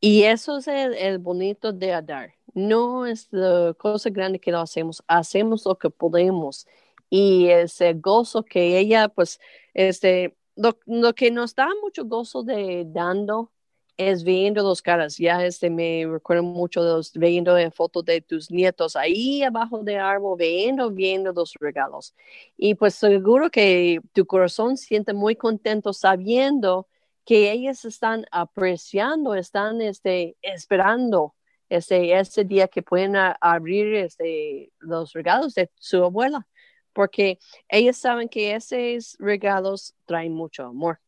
Y 0.00 0.24
eso 0.24 0.58
es 0.58 0.66
el, 0.68 0.92
el 0.94 1.18
bonito 1.18 1.72
de 1.72 1.92
Adar. 1.94 2.34
No 2.54 3.06
es 3.06 3.28
la 3.32 3.74
cosa 3.74 4.10
grande 4.10 4.38
que 4.40 4.52
lo 4.52 4.60
hacemos, 4.60 5.02
hacemos 5.08 5.64
lo 5.66 5.76
que 5.76 5.90
podemos. 5.90 6.66
Y 7.10 7.48
ese 7.48 7.94
gozo 7.94 8.44
que 8.44 8.78
ella, 8.78 9.08
pues, 9.08 9.40
este, 9.74 10.36
lo, 10.56 11.14
que 11.14 11.30
nos 11.30 11.54
da 11.54 11.68
mucho 11.82 12.04
gozo 12.04 12.42
de 12.42 12.84
dando 12.86 13.52
es 13.96 14.24
viendo 14.24 14.62
los 14.62 14.82
caras. 14.82 15.18
Ya 15.18 15.44
este 15.44 15.70
me 15.70 16.06
recuerdo 16.06 16.42
mucho 16.42 16.82
los 16.82 17.12
viendo 17.12 17.56
en 17.58 17.72
fotos 17.72 18.04
de 18.04 18.20
tus 18.20 18.50
nietos 18.50 18.96
ahí 18.96 19.42
abajo 19.42 19.82
del 19.82 20.00
árbol, 20.00 20.38
viendo, 20.38 20.90
viendo 20.90 21.32
los 21.32 21.54
regalos. 21.60 22.14
Y 22.56 22.74
pues 22.74 22.94
seguro 22.94 23.50
que 23.50 24.00
tu 24.12 24.26
corazón 24.26 24.76
siente 24.76 25.12
muy 25.12 25.36
contento 25.36 25.92
sabiendo 25.92 26.88
que 27.24 27.52
ellas 27.52 27.84
están 27.84 28.26
apreciando, 28.30 29.34
están 29.34 29.80
este, 29.80 30.36
esperando 30.42 31.34
este, 31.68 32.18
ese 32.18 32.44
día 32.44 32.68
que 32.68 32.82
pueden 32.82 33.16
a- 33.16 33.36
abrir 33.40 33.94
este, 33.94 34.72
los 34.80 35.12
regalos 35.12 35.54
de 35.54 35.70
su 35.76 36.02
abuela, 36.04 36.46
porque 36.92 37.38
ellas 37.68 37.96
saben 37.96 38.28
que 38.28 38.54
esos 38.54 39.16
regalos 39.18 39.94
traen 40.04 40.32
mucho 40.32 40.64
amor. 40.64 41.00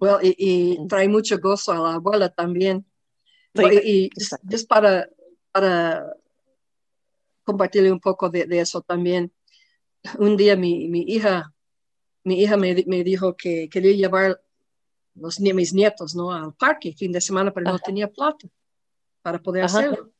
Well, 0.00 0.18
y, 0.22 0.34
y 0.38 0.88
trae 0.88 1.08
mucho 1.08 1.38
gozo 1.38 1.72
a 1.72 1.78
la 1.78 1.94
abuela 1.94 2.28
también. 2.30 2.86
Sí, 3.54 3.64
y 3.84 4.10
just 4.50 4.68
para, 4.68 5.08
para 5.52 6.06
compartirle 7.44 7.92
un 7.92 8.00
poco 8.00 8.30
de, 8.30 8.46
de 8.46 8.60
eso 8.60 8.80
también, 8.80 9.32
un 10.18 10.36
día 10.36 10.56
mi, 10.56 10.88
mi 10.88 11.02
hija, 11.02 11.52
mi 12.24 12.40
hija 12.40 12.56
me, 12.56 12.84
me 12.86 13.04
dijo 13.04 13.36
que 13.36 13.68
quería 13.68 13.92
llevar 13.92 14.40
los, 15.14 15.40
mis 15.40 15.74
nietos 15.74 16.14
¿no? 16.14 16.32
al 16.32 16.54
parque 16.54 16.94
fin 16.94 17.12
de 17.12 17.20
semana, 17.20 17.52
pero 17.52 17.70
no 17.70 17.78
tenía 17.78 18.08
plata 18.08 18.48
para 19.22 19.38
poder 19.40 19.64
Ajá. 19.64 19.78
hacerlo. 19.80 20.12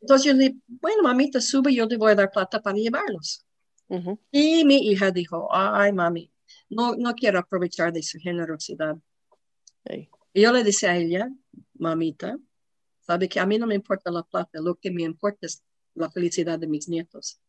Entonces 0.00 0.26
yo 0.26 0.32
le 0.34 0.48
dije, 0.50 0.60
bueno, 0.66 1.02
mamita, 1.02 1.40
sube, 1.40 1.74
yo 1.74 1.88
te 1.88 1.96
voy 1.96 2.12
a 2.12 2.14
dar 2.14 2.30
plata 2.30 2.60
para 2.62 2.76
llevarlos. 2.76 3.44
Ujú, 3.88 4.18
Y 4.30 4.64
mi 4.64 4.76
hija 4.88 5.10
dijo, 5.10 5.48
ay, 5.52 5.92
mami, 5.92 6.30
no, 6.68 6.94
no 6.96 7.14
quiero 7.14 7.38
aprovechar 7.38 7.92
de 7.92 8.02
su 8.02 8.18
generosidad. 8.18 8.96
sí, 9.88 10.08
Y 10.32 10.42
yo 10.42 10.52
le 10.52 10.62
decía 10.64 10.90
a 10.90 10.96
ella, 10.96 11.28
mamita, 11.74 12.36
sabe 13.00 13.28
que 13.28 13.40
a 13.40 13.46
mí 13.46 13.58
no 13.58 13.66
me 13.66 13.74
importa 13.74 14.10
la 14.10 14.22
plata, 14.22 14.60
lo 14.60 14.74
que 14.76 14.90
me 14.90 15.02
importa 15.02 15.46
es 15.46 15.62
la 15.94 16.10
felicidad 16.10 16.58
de 16.58 16.66
mis 16.66 16.88
nietos. 16.88 17.40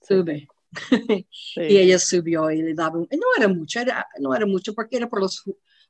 Sube. 0.00 0.48
sí. 1.30 1.60
Y 1.60 1.78
ella 1.78 1.98
subió 1.98 2.50
y 2.50 2.62
le 2.62 2.74
daba, 2.74 2.98
un- 2.98 3.08
no 3.10 3.26
era 3.38 3.48
mucho, 3.48 3.80
era, 3.80 4.06
no 4.20 4.34
era 4.34 4.46
mucho 4.46 4.74
porque 4.74 4.96
era 4.96 5.08
por 5.08 5.20
los 5.20 5.44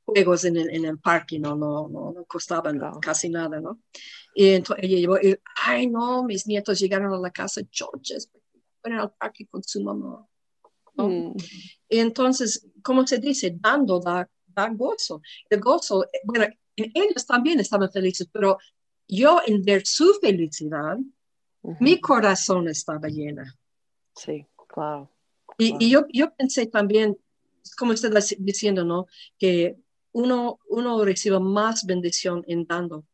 juegos 0.07 0.45
en 0.45 0.57
el, 0.57 0.71
en 0.71 0.85
el 0.85 0.99
parque, 0.99 1.39
no, 1.39 1.57
no, 1.57 1.89
no, 1.89 2.13
no 2.13 2.25
costaban 2.25 2.79
Claro. 2.79 3.01
casi 3.01 3.29
nada, 3.29 3.61
¿no? 3.61 3.81
Y 4.35 4.51
entonces 4.51 4.85
ella 4.85 4.99
llevó, 4.99 5.17
y, 5.19 5.37
ay, 5.65 5.89
no, 5.89 6.23
mis 6.23 6.47
nietos 6.47 6.79
llegaron 6.79 7.13
a 7.13 7.19
la 7.19 7.31
casa 7.31 7.61
choches, 7.69 8.31
fueron 8.81 9.01
al 9.01 9.13
parque 9.13 9.47
con 9.47 9.63
su 9.65 9.83
mamá. 9.83 10.27
¿no? 10.95 11.09
Mm, 11.09 11.35
Y 11.89 11.99
entonces, 11.99 12.67
¿cómo 12.83 13.07
se 13.07 13.19
dice? 13.19 13.55
Dando 13.61 13.99
da, 14.01 14.29
da 14.47 14.69
gozo. 14.71 15.21
El 15.51 15.61
gozo, 15.61 16.05
eh, 16.05 16.21
bueno, 16.25 16.47
en 16.77 16.93
ellos 16.95 17.27
también 17.27 17.59
estaban 17.61 17.91
felices, 17.91 18.29
pero 18.33 18.59
yo 19.09 19.41
en 19.47 19.63
ver 19.63 19.87
su 19.87 20.15
felicidad, 20.21 20.99
ujú, 21.63 21.77
mi 21.85 22.01
corazón 22.01 22.69
estaba 22.69 23.09
llena. 23.09 23.55
Sí, 24.15 24.47
claro. 24.69 25.11
Y, 25.59 25.71
Wow. 25.73 25.79
y 25.81 25.91
yo, 25.91 26.07
yo 26.13 26.35
pensé 26.35 26.67
también, 26.67 27.17
como 27.79 27.93
usted 27.93 28.15
está 28.15 28.37
diciendo, 28.39 28.85
¿no? 28.85 29.07
Que 29.39 29.77
uno, 30.17 30.59
uno 30.69 31.05
recibe 31.05 31.39
más 31.39 31.85
bendición 31.85 32.43
en 32.49 32.67
dando. 32.67 33.05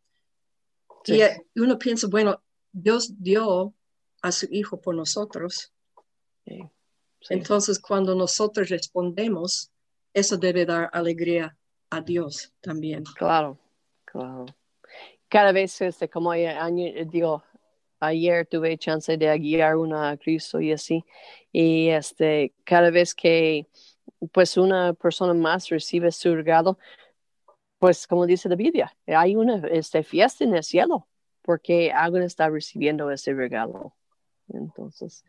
Sí. 1.03 1.17
Y 1.17 1.23
eh, 1.23 1.45
uno 1.57 1.77
piensa, 1.77 2.07
bueno, 2.07 2.41
Dios 2.71 3.13
dio 3.19 3.75
a 4.23 4.31
su 4.31 4.47
Hijo 4.51 4.81
por 4.81 4.95
nosotros. 4.95 5.73
Sí, 6.47 6.63
sí. 7.21 7.35
Entonces, 7.35 7.81
cuando 7.81 8.15
nosotros 8.15 8.69
respondemos, 8.69 9.73
eso 10.15 10.37
debe 10.37 10.65
dar 10.65 10.91
alegría 10.93 11.57
a 11.91 12.01
Dios 12.01 12.53
también. 12.61 13.03
Claro, 13.17 13.59
claro. 14.05 14.47
Cada 15.29 15.51
vez, 15.51 15.81
este, 15.81 16.09
como 16.09 16.31
año, 16.31 16.85
digo, 17.07 17.43
ayer 17.99 18.47
tuve 18.47 18.79
chance 18.79 19.17
de 19.17 19.39
guiar 19.39 19.75
una 19.75 20.11
a 20.11 20.17
Cristo 20.17 20.61
y 20.61 20.71
así, 20.71 21.05
y 21.51 21.89
este, 21.89 22.53
cada 22.63 22.91
vez 22.91 23.13
que, 23.13 23.67
pues, 24.31 24.57
una 24.57 24.93
persona 24.95 25.35
más 25.35 25.69
recibe 25.69 26.13
su 26.13 26.35
regalo, 26.35 26.79
pues, 27.79 28.07
como 28.07 28.27
dice 28.27 28.49
la 28.49 28.57
Biblia, 28.57 28.97
hay 29.07 29.35
una 29.37 29.57
este, 29.69 30.03
fiesta 30.05 30.45
en 30.45 30.55
el 30.55 30.63
cielo, 30.63 31.09
porque 31.43 31.93
alguien 31.93 32.23
está 32.23 32.49
recibiendo 32.49 33.11
ese 33.11 33.35
regalo. 33.35 33.95
Entonces, 34.49 35.25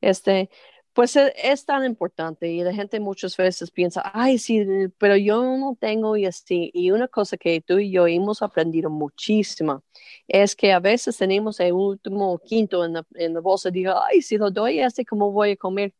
este, 0.00 0.50
pues 0.98 1.14
e- 1.16 1.32
es, 1.36 1.64
tan 1.64 1.84
importante 1.84 2.48
y 2.48 2.62
la 2.62 2.72
gente 2.74 2.98
muchas 3.00 3.36
veces 3.36 3.70
piensa, 3.70 4.02
ay, 4.12 4.38
sí, 4.38 4.66
pero 4.98 5.16
yo 5.16 5.42
no 5.56 5.76
tengo 5.78 6.16
y 6.16 6.26
así. 6.26 6.70
Y 6.74 6.90
una 6.90 7.08
cosa 7.08 7.36
que 7.36 7.60
tú 7.60 7.78
y 7.78 7.90
yo 7.92 8.06
hemos 8.06 8.42
aprendido 8.42 8.90
muchísimo 8.90 9.84
es 10.26 10.56
que 10.56 10.72
a 10.72 10.80
veces 10.80 11.16
tenemos 11.16 11.60
el 11.60 11.72
último 11.72 12.38
quinto 12.38 12.84
en 12.84 12.94
la, 12.94 13.06
en 13.14 13.34
la 13.34 13.40
bolsa 13.40 13.68
y 13.68 13.72
digo, 13.72 13.94
ay, 14.10 14.22
si 14.22 14.38
lo 14.38 14.50
doy 14.50 14.80
a 14.80 14.86
este, 14.86 15.04
¿cómo 15.04 15.30
voy 15.30 15.52
a 15.52 15.56
comer? 15.56 15.94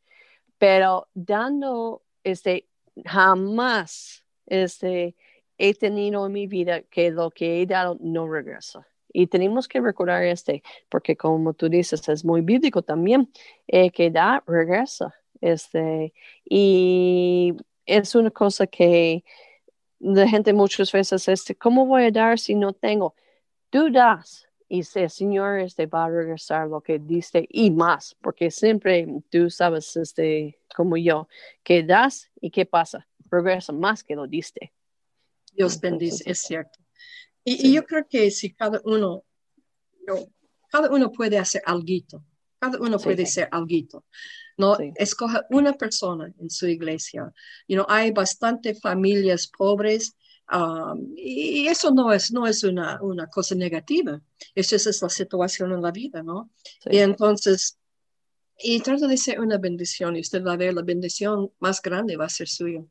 Pero 0.58 1.08
dando, 1.14 2.02
este, 2.24 2.68
jamás, 3.04 4.24
este, 4.46 5.14
he 5.58 5.74
tenido 5.74 6.26
en 6.26 6.32
mi 6.32 6.46
vida 6.46 6.82
que 6.82 7.10
lo 7.10 7.30
que 7.30 7.60
he 7.60 7.66
dado 7.66 7.96
no 8.00 8.28
regresa. 8.28 8.86
Y 9.12 9.26
tenemos 9.26 9.68
que 9.68 9.80
recordar 9.80 10.22
este, 10.24 10.62
porque 10.88 11.16
como 11.16 11.54
tú 11.54 11.68
dices, 11.68 12.08
es 12.08 12.24
muy 12.24 12.42
bíblico 12.42 12.82
también, 12.82 13.30
eh, 13.66 13.90
que 13.90 14.10
da, 14.10 14.42
regresa. 14.46 15.14
Este, 15.40 16.12
y 16.44 17.54
es 17.86 18.14
una 18.14 18.30
cosa 18.30 18.66
que 18.66 19.24
la 20.00 20.28
gente 20.28 20.52
muchas 20.52 20.92
veces, 20.92 21.28
este, 21.28 21.54
¿cómo 21.56 21.86
voy 21.86 22.04
a 22.04 22.10
dar 22.10 22.38
si 22.38 22.54
no 22.54 22.72
tengo? 22.72 23.14
Tú 23.70 23.90
das 23.90 24.47
y 24.68 24.82
el 24.94 25.10
Señor 25.10 25.60
este, 25.60 25.86
va 25.86 26.04
a 26.04 26.10
regresar 26.10 26.68
lo 26.68 26.80
que 26.80 26.98
diste 26.98 27.46
y 27.50 27.70
más, 27.70 28.16
porque 28.20 28.50
siempre 28.50 29.06
tú 29.30 29.48
sabes, 29.48 29.96
este, 29.96 30.60
como 30.76 30.96
yo, 30.96 31.28
que 31.62 31.82
das 31.82 32.30
y 32.40 32.50
qué 32.50 32.66
pasa, 32.66 33.08
regresa 33.30 33.72
más 33.72 34.04
que 34.04 34.14
lo 34.14 34.26
diste. 34.26 34.72
Dios 35.52 35.76
Entonces, 35.76 35.80
bendice, 35.80 36.30
es 36.30 36.38
cierto. 36.40 36.78
Y, 37.44 37.72
yo 37.72 37.84
creo 37.84 38.06
que 38.06 38.30
si 38.30 38.52
cada 38.52 38.80
uno, 38.84 39.24
cada 40.70 40.90
uno 40.90 41.10
puede 41.10 41.38
hacer 41.38 41.62
algo, 41.64 42.22
cada 42.58 42.78
uno 42.78 42.98
puede 42.98 43.24
ser 43.24 43.48
algo. 43.50 44.04
No, 44.58 44.76
escoja 44.96 45.46
una 45.50 45.72
persona 45.72 46.32
en 46.38 46.50
su 46.50 46.66
iglesia. 46.66 47.32
You 47.68 47.76
know, 47.76 47.86
hay 47.88 48.10
bastante 48.10 48.74
familias 48.74 49.46
pobres 49.46 50.14
um, 50.52 51.12
y 51.16 51.66
eso 51.68 51.90
no 51.90 52.12
es, 52.12 52.32
no 52.32 52.46
es 52.46 52.64
una, 52.64 53.00
una 53.02 53.26
cosa 53.28 53.54
negativa. 53.54 54.20
Esa 54.54 54.76
es 54.76 55.02
la 55.02 55.08
situación 55.08 55.72
en 55.72 55.82
la 55.82 55.90
vida, 55.90 56.22
¿no? 56.22 56.50
Y 56.86 56.98
entonces, 56.98 57.78
y 58.58 58.80
trata 58.80 59.06
de 59.06 59.16
ser 59.16 59.40
una 59.40 59.58
bendición 59.58 60.16
y 60.16 60.20
usted 60.20 60.44
va 60.44 60.52
a 60.52 60.56
ver 60.56 60.74
la 60.74 60.82
bendición 60.82 61.52
más 61.60 61.80
grande 61.80 62.16
va 62.16 62.26
a 62.26 62.30
ser 62.30 62.48
suyo. 62.48 62.86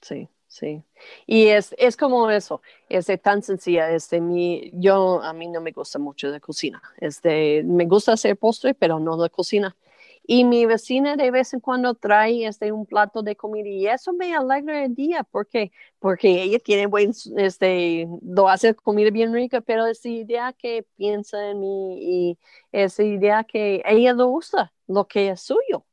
Sí, 0.00 0.28
sí. 0.46 0.84
Y 1.26 1.46
es, 1.46 1.74
es 1.78 1.96
como 1.96 2.30
eso, 2.30 2.62
es 2.88 3.06
de 3.06 3.18
tan 3.18 3.42
sencilla. 3.42 3.90
Este, 3.90 4.20
mi, 4.20 4.70
yo, 4.74 5.22
a 5.22 5.32
mí 5.32 5.48
no 5.48 5.60
me 5.60 5.72
gusta 5.72 5.98
mucho 5.98 6.30
de 6.30 6.40
cocina. 6.40 6.80
Este, 6.98 7.64
me 7.64 7.86
gusta 7.86 8.12
hacer 8.12 8.36
postre, 8.36 8.74
pero 8.74 9.00
no 9.00 9.16
de 9.16 9.30
cocina. 9.30 9.76
Y 10.28 10.44
mi 10.44 10.66
vecina 10.66 11.16
de 11.16 11.30
vez 11.30 11.54
en 11.54 11.60
cuando 11.60 11.94
trae 11.94 12.46
este, 12.46 12.72
un 12.72 12.84
plato 12.86 13.22
de 13.22 13.36
comida 13.36 13.68
y 13.68 13.86
eso 13.86 14.12
me 14.12 14.34
alegra 14.34 14.84
el 14.84 14.94
día 14.94 15.22
porque, 15.24 15.70
porque 16.00 16.42
ella 16.42 16.58
tiene 16.58 16.86
buen, 16.86 17.12
este, 17.36 18.08
lo 18.22 18.48
hace 18.48 18.74
comida 18.74 19.10
bien 19.10 19.32
rica, 19.32 19.60
pero 19.60 19.86
esa 19.86 20.08
idea 20.08 20.52
que 20.52 20.84
piensa 20.96 21.50
en 21.50 21.60
mí 21.60 21.98
y 22.32 22.38
esa 22.72 23.04
idea 23.04 23.44
que 23.44 23.82
ella 23.86 24.12
lo 24.14 24.28
usa, 24.30 24.72
lo 24.88 25.06
que 25.06 25.30
es 25.30 25.42
suyo 25.42 25.85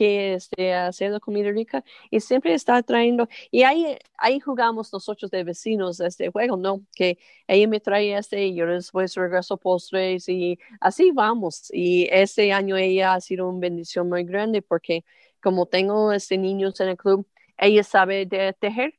que 0.00 0.32
este, 0.34 0.72
hacer 0.72 1.10
la 1.10 1.20
comida 1.20 1.50
rica 1.50 1.84
y 2.10 2.20
siempre 2.20 2.54
está 2.54 2.82
trayendo, 2.82 3.28
y 3.50 3.64
ahí, 3.64 3.98
ahí 4.16 4.40
jugamos 4.40 4.90
nosotros 4.94 5.30
de 5.30 5.44
vecinos 5.44 6.00
este 6.00 6.30
juego, 6.30 6.56
¿no? 6.56 6.80
Que 6.94 7.18
ella 7.46 7.68
me 7.68 7.80
trae 7.80 8.16
este 8.16 8.46
y 8.46 8.54
yo 8.54 8.66
después 8.66 9.14
regreso 9.14 9.58
postres 9.58 10.26
y 10.30 10.58
así 10.80 11.10
vamos. 11.12 11.68
Y 11.70 12.08
este 12.10 12.50
año 12.52 12.76
ella 12.78 13.12
ha 13.14 13.20
sido 13.20 13.46
una 13.48 13.60
bendición 13.60 14.08
muy 14.08 14.24
grande 14.24 14.62
porque 14.62 15.04
como 15.42 15.66
tengo 15.66 16.12
este 16.12 16.38
niños 16.38 16.80
en 16.80 16.88
el 16.88 16.96
club, 16.96 17.26
ella 17.58 17.84
sabe 17.84 18.24
de 18.24 18.54
tejer 18.54 18.94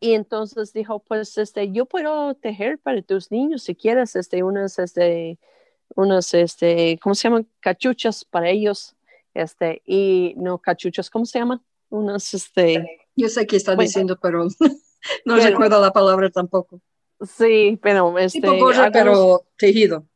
y 0.00 0.14
entonces 0.14 0.72
dijo, 0.72 1.00
pues 1.00 1.36
este, 1.36 1.70
yo 1.70 1.84
puedo 1.86 2.34
tejer 2.34 2.78
para 2.78 3.02
tus 3.02 3.30
niños 3.30 3.62
si 3.64 3.74
quieres, 3.74 4.16
este, 4.16 4.42
unas, 4.42 4.78
este, 4.78 5.38
unas, 5.96 6.34
este, 6.34 6.98
¿cómo 7.02 7.14
se 7.14 7.24
llaman? 7.28 7.48
Cachuchas 7.60 8.24
para 8.24 8.50
ellos 8.50 8.95
este, 9.36 9.82
y 9.84 10.34
no 10.36 10.58
cachuchos, 10.58 11.10
¿cómo 11.10 11.26
se 11.26 11.38
llaman? 11.38 11.62
Unos, 11.90 12.32
este. 12.34 13.06
Yo 13.14 13.28
sé 13.28 13.46
que 13.46 13.56
está 13.56 13.76
diciendo, 13.76 14.18
pero 14.20 14.46
no 15.24 15.36
recuerdo 15.36 15.80
la 15.80 15.92
palabra 15.92 16.30
tampoco. 16.30 16.80
Sí, 17.20 17.78
pero 17.82 18.18
este. 18.18 18.40
pero 18.92 19.46
tejido. 19.56 20.06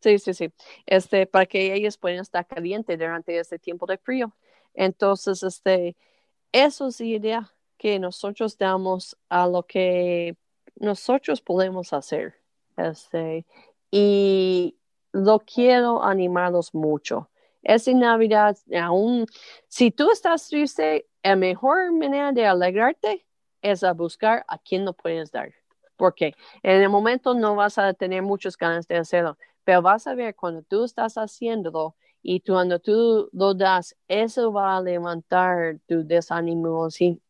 Sí, 0.00 0.18
sí, 0.18 0.34
sí. 0.34 0.52
Este, 0.86 1.26
para 1.26 1.46
que 1.46 1.74
ellos 1.74 1.96
puedan 1.96 2.20
estar 2.20 2.46
calientes 2.46 2.98
durante 2.98 3.38
este 3.38 3.58
tiempo 3.58 3.86
de 3.86 3.98
frío. 3.98 4.34
Entonces, 4.74 5.42
este, 5.42 5.96
eso 6.52 6.88
es 6.88 7.00
la 7.00 7.06
idea 7.06 7.54
que 7.76 7.98
nosotros 7.98 8.58
damos 8.58 9.16
a 9.28 9.46
lo 9.46 9.64
que 9.64 10.36
nosotros 10.76 11.40
podemos 11.40 11.92
hacer. 11.92 12.34
Este, 12.76 13.46
y 13.90 14.76
lo 15.12 15.40
quiero 15.40 16.02
animarlos 16.02 16.74
mucho 16.74 17.29
esa 17.62 17.92
Navidad, 17.92 18.56
aún 18.78 19.26
si 19.68 19.90
tú 19.90 20.10
estás 20.10 20.48
triste, 20.48 21.06
la 21.22 21.36
mejor 21.36 21.92
manera 21.92 22.32
de 22.32 22.46
alegrarte 22.46 23.26
es 23.62 23.84
a 23.84 23.92
buscar 23.92 24.44
a 24.48 24.58
quien 24.58 24.84
no 24.84 24.94
puedes 24.94 25.30
dar. 25.30 25.52
Porque 25.96 26.34
en 26.62 26.80
el 26.82 26.88
momento 26.88 27.34
no 27.34 27.54
vas 27.56 27.76
a 27.78 27.92
tener 27.92 28.22
muchas 28.22 28.56
ganas 28.56 28.88
de 28.88 28.96
hacerlo, 28.96 29.36
pero 29.64 29.82
vas 29.82 30.06
a 30.06 30.14
ver 30.14 30.34
cuando 30.34 30.62
tú 30.62 30.84
estás 30.84 31.16
haciéndolo 31.16 31.94
y 32.22 32.40
cuando 32.40 32.78
tú 32.78 33.28
lo 33.32 33.54
das, 33.54 33.96
eso 34.08 34.52
va 34.52 34.76
a 34.76 34.82
levantar 34.82 35.78
tu 35.86 36.06
desánimo, 36.06 36.90
¿sí? 36.90 37.20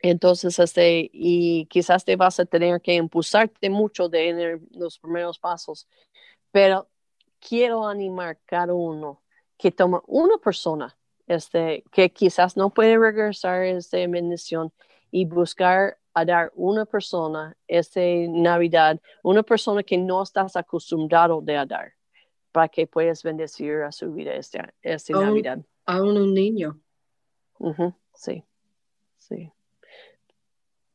Entonces, 0.00 0.58
este, 0.58 1.08
y 1.12 1.66
quizás 1.66 2.04
te 2.04 2.16
vas 2.16 2.40
a 2.40 2.44
tener 2.44 2.80
que 2.80 2.94
impulsarte 2.94 3.70
mucho 3.70 4.08
de 4.08 4.60
los 4.72 4.98
primeros 4.98 5.38
pasos, 5.38 5.88
pero 6.50 6.88
quiero 7.40 7.86
animar 7.86 8.38
cada 8.44 8.74
uno 8.74 9.21
que 9.62 9.70
toma 9.70 10.02
una 10.08 10.38
persona 10.38 10.96
este, 11.28 11.84
que 11.92 12.10
quizás 12.10 12.56
no 12.56 12.70
puede 12.70 12.98
regresar 12.98 13.62
esta 13.62 13.96
bendición 14.08 14.72
y 15.12 15.24
buscar 15.24 15.98
a 16.14 16.24
dar 16.24 16.50
una 16.56 16.84
persona 16.84 17.56
esta 17.68 18.00
Navidad, 18.28 19.00
una 19.22 19.44
persona 19.44 19.84
que 19.84 19.96
no 19.96 20.20
estás 20.20 20.56
acostumbrado 20.56 21.40
de 21.40 21.64
dar, 21.64 21.92
para 22.50 22.68
que 22.68 22.88
puedas 22.88 23.22
bendecir 23.22 23.82
a 23.82 23.92
su 23.92 24.12
vida 24.12 24.34
esta, 24.34 24.74
esta 24.82 25.12
Navidad. 25.12 25.60
A 25.86 26.02
un 26.02 26.34
niño. 26.34 26.80
sí, 28.14 28.42
sí. 29.16 29.52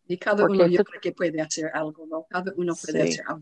Y 0.09 0.17
cada 0.17 0.43
uno 0.43 0.67
yo 0.67 0.83
creo 0.83 0.99
que 0.99 1.13
puede 1.13 1.41
hacer 1.41 1.71
algo, 1.73 2.05
¿no? 2.05 2.25
Cada 2.29 2.51
uno 2.57 2.73
puede 2.75 3.03
hacer 3.03 3.23
algo. 3.27 3.41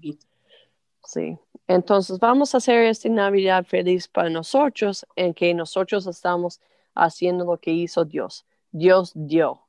Sí. 1.05 1.37
Entonces 1.67 2.19
vamos 2.19 2.53
a 2.53 2.57
hacer 2.57 2.83
esta 2.85 3.09
Navidad 3.09 3.65
feliz 3.65 4.07
para 4.07 4.29
nosotros 4.29 5.05
en 5.15 5.33
que 5.33 5.53
nosotros 5.53 6.05
estamos 6.07 6.61
haciendo 6.93 7.45
lo 7.45 7.57
que 7.57 7.71
hizo 7.71 8.05
Dios. 8.05 8.45
Dios 8.71 9.11
dio. 9.15 9.61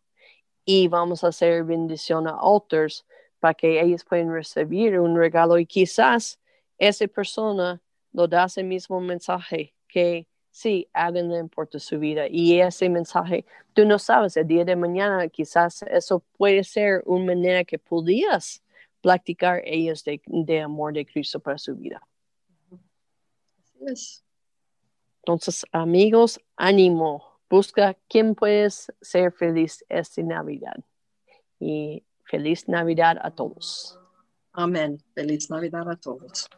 Y 0.64 0.88
vamos 0.88 1.24
a 1.24 1.28
hacer 1.28 1.64
bendición 1.64 2.26
a 2.26 2.42
otros 2.42 3.06
para 3.38 3.54
que 3.54 3.80
ellos 3.80 4.04
puedan 4.04 4.32
recibir 4.32 4.98
un 4.98 5.16
regalo 5.16 5.58
y 5.58 5.66
quizás 5.66 6.40
esa 6.78 7.06
persona 7.06 7.80
lo 8.12 8.26
da 8.26 8.44
ese 8.44 8.62
mismo 8.62 9.00
mensaje 9.00 9.74
que 9.88 10.26
sí, 10.50 10.88
háganle 10.92 11.44
por 11.44 11.68
su 11.78 11.98
vida. 11.98 12.26
Y 12.28 12.60
ese 12.60 12.88
mensaje, 12.88 13.44
tú 13.74 13.84
no 13.84 13.98
sabes, 13.98 14.36
el 14.36 14.46
día 14.46 14.64
de 14.64 14.74
mañana 14.74 15.28
quizás 15.28 15.82
eso 15.82 16.22
puede 16.36 16.64
ser 16.64 17.02
una 17.04 17.26
manera 17.26 17.64
que 17.64 17.78
podías 17.78 18.62
practicar 19.06 19.62
ellos 19.64 20.02
de, 20.02 20.60
amor 20.60 20.92
de 20.92 21.06
Cristo 21.06 21.38
para 21.38 21.56
su 21.58 21.76
vida. 21.76 22.00
Entonces, 25.20 25.64
amigos, 25.70 26.40
ánimo. 26.56 27.22
Busca 27.48 27.96
quién 28.08 28.34
puedes 28.34 28.92
ser 29.00 29.30
feliz 29.30 29.84
esta 29.88 30.22
Navidad. 30.22 30.74
Y 31.60 32.04
feliz 32.24 32.66
Navidad 32.66 33.18
a 33.22 33.30
todos. 33.30 33.96
Amén. 34.52 34.98
Feliz 35.14 35.50
Navidad 35.50 35.88
a 35.88 35.94
todos. 35.94 36.48